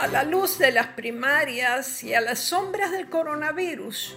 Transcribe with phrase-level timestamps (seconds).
[0.00, 4.16] A la luz de las primarias y a las sombras del coronavirus,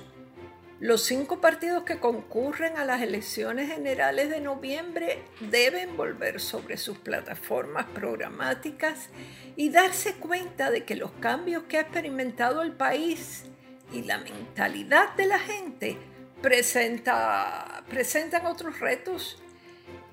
[0.79, 6.99] los cinco partidos que concurren a las elecciones generales de noviembre deben volver sobre sus
[6.99, 9.09] plataformas programáticas
[9.57, 13.43] y darse cuenta de que los cambios que ha experimentado el país
[13.91, 15.97] y la mentalidad de la gente
[16.41, 19.43] presenta, presentan otros retos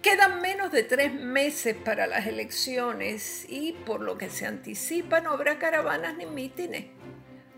[0.02, 5.30] Quedan menos de tres meses para las elecciones y por lo que se anticipa no
[5.30, 6.86] habrá caravanas ni mítines.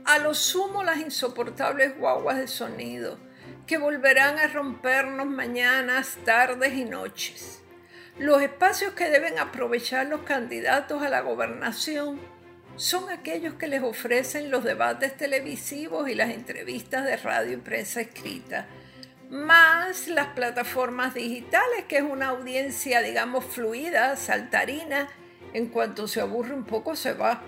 [0.05, 3.21] A lo sumo las insoportables guaguas de sonido
[3.65, 7.63] que volverán a rompernos mañanas, tardes y noches.
[8.19, 12.19] Los espacios que deben aprovechar los candidatos a la gobernación
[12.75, 18.01] son aquellos que les ofrecen los debates televisivos y las entrevistas de radio y prensa
[18.01, 18.67] escrita
[19.33, 25.09] más las plataformas digitales, que es una audiencia, digamos, fluida, saltarina,
[25.55, 27.43] en cuanto se aburre un poco se va.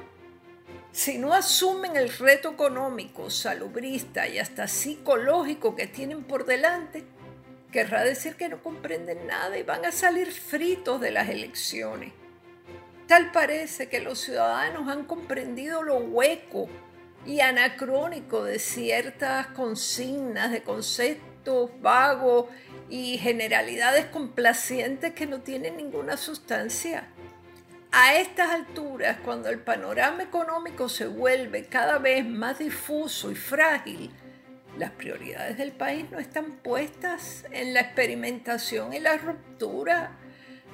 [0.92, 7.05] Si no asumen el reto económico, salubrista y hasta psicológico que tienen por delante,
[7.70, 12.14] querrá decir que no comprenden nada y van a salir fritos de las elecciones.
[13.06, 16.66] Tal parece que los ciudadanos han comprendido lo hueco
[17.27, 21.34] y anacrónico de ciertas consignas de conceptos
[21.81, 22.47] vagos
[22.89, 27.09] y generalidades complacientes que no tienen ninguna sustancia.
[27.92, 34.11] A estas alturas, cuando el panorama económico se vuelve cada vez más difuso y frágil,
[34.78, 40.11] las prioridades del país no están puestas en la experimentación y la ruptura.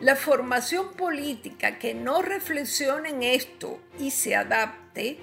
[0.01, 5.19] La formación política que no reflexione en esto y se adapte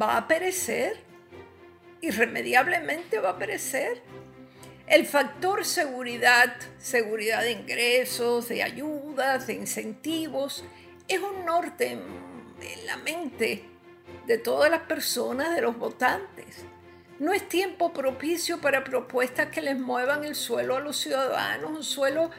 [0.00, 1.00] va a perecer.
[2.00, 4.02] Irremediablemente va a perecer.
[4.86, 10.62] El factor seguridad, seguridad de ingresos, de ayudas, de incentivos,
[11.08, 13.64] es un norte en la mente
[14.26, 16.66] de todas las personas, de los votantes.
[17.18, 21.84] No es tiempo propicio para propuestas que les muevan el suelo a los ciudadanos, un
[21.84, 22.30] suelo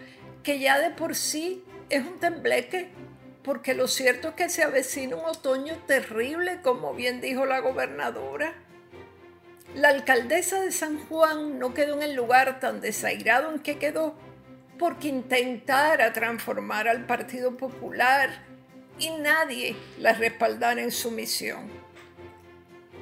[0.44, 2.90] que ya de por sí es un tembleque,
[3.44, 8.54] porque lo cierto es que se avecina un otoño terrible, como bien dijo la gobernadora.
[9.76, 14.16] La alcaldesa de San Juan no quedó en el lugar tan desairado en que quedó
[14.80, 18.30] porque intentara transformar al Partido Popular
[18.98, 21.70] y nadie la respaldara en su misión.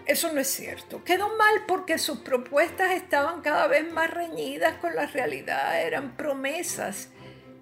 [0.08, 1.04] Eso no es cierto.
[1.04, 5.80] Quedó mal porque sus propuestas estaban cada vez más reñidas con la realidad.
[5.80, 7.10] Eran promesas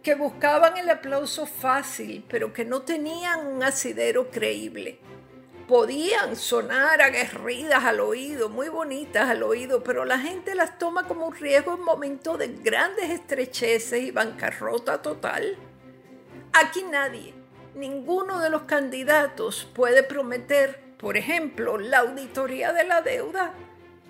[0.04, 5.00] que buscaban el aplauso fácil, pero que no tenían un asidero creíble
[5.72, 11.28] podían sonar aguerridas al oído, muy bonitas al oído, pero la gente las toma como
[11.28, 15.56] un riesgo en momentos de grandes estrecheces y bancarrota total.
[16.52, 17.34] Aquí nadie,
[17.74, 23.54] ninguno de los candidatos puede prometer, por ejemplo, la auditoría de la deuda,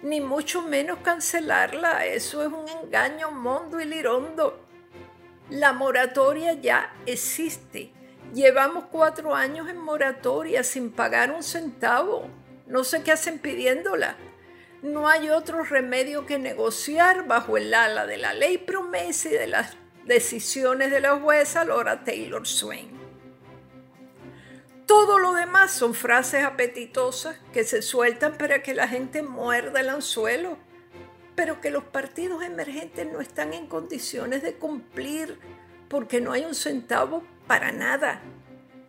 [0.02, 2.08] ni mucho menos cancelarla.
[2.08, 4.66] Eso es un engaño mondo y lirondo.
[5.52, 7.94] La moratoria ya existe
[8.34, 12.30] Llevamos cuatro años en moratoria sin pagar un centavo.
[12.66, 14.16] No sé qué hacen pidiéndola.
[14.82, 19.48] No hay otro remedio que negociar bajo el ala de la ley promesa y de
[19.48, 19.76] las
[20.06, 22.90] decisiones de la jueza Laura Taylor Swain.
[24.86, 29.90] Todo lo demás son frases apetitosas que se sueltan para que la gente muerda el
[29.90, 30.58] anzuelo,
[31.36, 35.38] pero que los partidos emergentes no están en condiciones de cumplir
[35.90, 38.22] porque no hay un centavo para nada.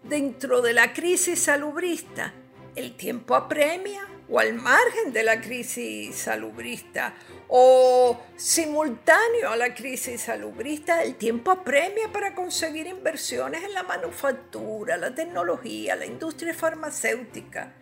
[0.04, 2.32] Dentro de la crisis salubrista,
[2.76, 7.12] el tiempo apremia o al margen de la crisis salubrista
[7.48, 14.96] o simultáneo a la crisis salubrista, el tiempo apremia para conseguir inversiones en la manufactura,
[14.96, 17.74] la tecnología, la industria farmacéutica.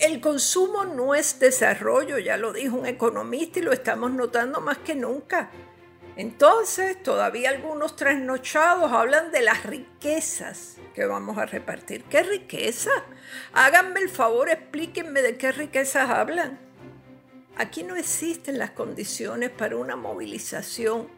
[0.00, 4.78] El consumo no es desarrollo, ya lo dijo un economista y lo estamos notando más
[4.78, 5.52] que nunca.
[6.20, 12.04] Entonces, todavía algunos trasnochados hablan de las riquezas que vamos a repartir.
[12.04, 12.90] ¿Qué riqueza?
[13.54, 16.58] Háganme el favor, explíquenme de qué riquezas hablan.
[17.56, 21.08] Aquí no existen las condiciones para una movilización,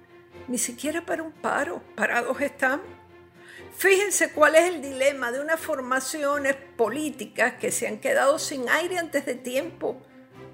[0.47, 1.83] ni siquiera para un paro.
[1.97, 2.87] Parados estamos.
[3.77, 8.99] Fíjense cuál es el dilema de unas formaciones políticas que se han quedado sin aire
[8.99, 10.01] antes de tiempo,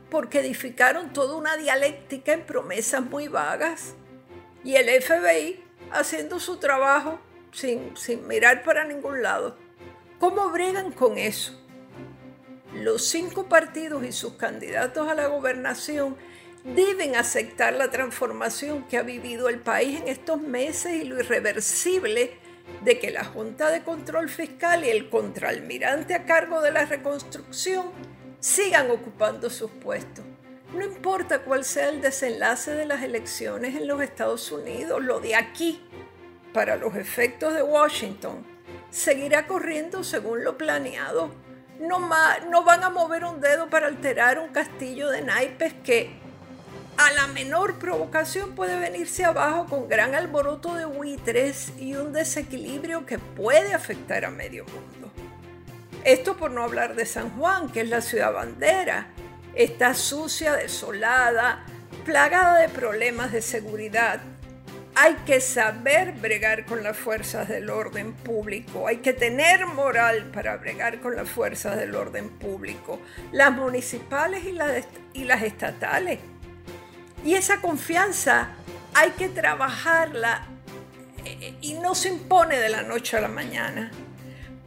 [0.09, 3.93] porque edificaron toda una dialéctica en promesas muy vagas
[4.65, 5.63] y el FBI
[5.93, 7.21] haciendo su trabajo
[7.53, 9.57] sin, sin mirar para ningún lado.
[10.19, 11.53] ¿Cómo bregan con eso?
[12.75, 16.17] Los cinco partidos y sus candidatos a la gobernación
[16.65, 22.33] deben aceptar la transformación que ha vivido el país en estos meses y lo irreversible
[22.85, 27.91] de que la Junta de Control Fiscal y el contraalmirante a cargo de la reconstrucción
[28.41, 30.25] sigan ocupando sus puestos.
[30.73, 35.35] No importa cuál sea el desenlace de las elecciones en los Estados Unidos, lo de
[35.35, 35.83] aquí,
[36.53, 38.45] para los efectos de Washington,
[38.91, 41.31] seguirá corriendo según lo planeado.
[41.81, 42.01] No,
[42.51, 46.11] no van a mover un dedo para alterar un castillo de naipes que
[46.99, 53.07] a la menor provocación puede venirse abajo con gran alboroto de buitres y un desequilibrio
[53.07, 55.13] que puede afectar a medio mundo.
[56.05, 59.09] Esto por no hablar de San Juan, que es la ciudad bandera.
[59.59, 61.65] Está sucia, desolada,
[62.05, 64.21] plagada de problemas de seguridad.
[64.95, 70.57] Hay que saber bregar con las fuerzas del orden público, hay que tener moral para
[70.59, 73.01] bregar con las fuerzas del orden público,
[73.33, 76.21] las municipales y las, y las estatales.
[77.25, 78.51] Y esa confianza
[78.95, 80.47] hay que trabajarla
[81.25, 83.91] eh, y no se impone de la noche a la mañana.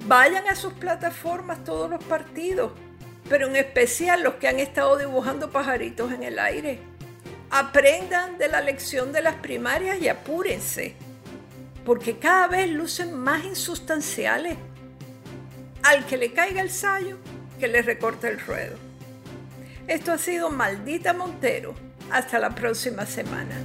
[0.05, 2.73] Vayan a sus plataformas todos los partidos,
[3.31, 6.79] pero en especial los que han estado dibujando pajaritos en el aire.
[7.49, 10.95] Aprendan de la lección de las primarias y apúrense,
[11.85, 14.57] porque cada vez lucen más insustanciales.
[15.81, 17.19] Al que le caiga el sayo,
[17.57, 18.75] que le recorte el ruedo.
[19.87, 21.73] Esto ha sido Maldita Montero.
[22.11, 23.55] Hasta la próxima semana.